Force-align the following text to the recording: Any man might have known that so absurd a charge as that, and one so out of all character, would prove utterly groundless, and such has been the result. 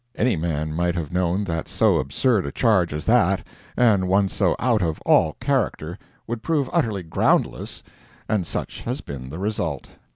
Any 0.15 0.35
man 0.35 0.73
might 0.73 0.95
have 0.95 1.13
known 1.13 1.43
that 1.43 1.67
so 1.67 1.97
absurd 1.97 2.47
a 2.47 2.51
charge 2.51 2.91
as 2.91 3.05
that, 3.05 3.45
and 3.77 4.07
one 4.07 4.29
so 4.29 4.55
out 4.57 4.81
of 4.81 4.99
all 5.01 5.33
character, 5.39 5.95
would 6.25 6.41
prove 6.41 6.67
utterly 6.73 7.03
groundless, 7.03 7.83
and 8.27 8.47
such 8.47 8.81
has 8.81 9.01
been 9.01 9.29
the 9.29 9.37
result. 9.37 9.89